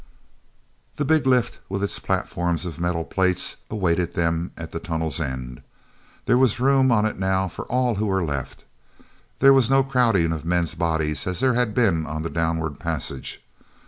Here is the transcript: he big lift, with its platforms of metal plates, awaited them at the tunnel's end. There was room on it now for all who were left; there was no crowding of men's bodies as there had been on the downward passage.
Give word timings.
he 0.97 1.03
big 1.03 1.27
lift, 1.27 1.59
with 1.69 1.83
its 1.83 1.99
platforms 1.99 2.65
of 2.65 2.79
metal 2.79 3.03
plates, 3.03 3.57
awaited 3.69 4.15
them 4.15 4.49
at 4.57 4.71
the 4.71 4.79
tunnel's 4.79 5.21
end. 5.21 5.61
There 6.25 6.39
was 6.39 6.59
room 6.59 6.91
on 6.91 7.05
it 7.05 7.19
now 7.19 7.47
for 7.47 7.65
all 7.65 7.93
who 8.01 8.07
were 8.07 8.25
left; 8.25 8.65
there 9.41 9.53
was 9.53 9.69
no 9.69 9.83
crowding 9.83 10.31
of 10.31 10.43
men's 10.43 10.73
bodies 10.73 11.27
as 11.27 11.39
there 11.39 11.53
had 11.53 11.75
been 11.75 12.07
on 12.07 12.23
the 12.23 12.31
downward 12.31 12.79
passage. 12.79 13.43